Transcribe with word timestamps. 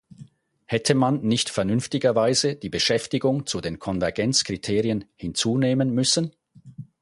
Hätte 0.65 0.95
man 0.95 1.21
nicht 1.21 1.51
vernünftigerweise 1.51 2.55
die 2.55 2.69
Beschäftigung 2.71 3.45
zu 3.45 3.61
den 3.61 3.77
Konvergenzkriterien 3.77 5.05
hinzunehmen 5.15 5.93
müssen? 5.93 6.31